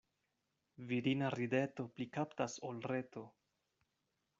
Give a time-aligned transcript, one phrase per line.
[0.93, 3.29] Virina rideto pli kaptas ol reto.